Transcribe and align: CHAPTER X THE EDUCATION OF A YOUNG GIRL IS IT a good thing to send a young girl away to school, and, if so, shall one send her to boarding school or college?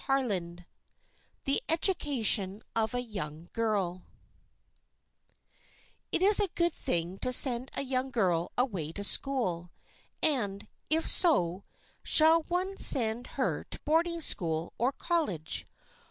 CHAPTER 0.07 0.33
X 0.33 0.55
THE 1.43 1.61
EDUCATION 1.69 2.63
OF 2.75 2.95
A 2.95 3.01
YOUNG 3.03 3.49
GIRL 3.53 4.01
IS 6.11 6.39
IT 6.39 6.43
a 6.43 6.53
good 6.55 6.73
thing 6.73 7.19
to 7.19 7.31
send 7.31 7.69
a 7.75 7.83
young 7.83 8.09
girl 8.09 8.51
away 8.57 8.91
to 8.93 9.03
school, 9.03 9.69
and, 10.23 10.67
if 10.89 11.07
so, 11.07 11.65
shall 12.01 12.41
one 12.47 12.77
send 12.77 13.27
her 13.37 13.63
to 13.65 13.79
boarding 13.85 14.21
school 14.21 14.73
or 14.79 14.91
college? 14.91 15.67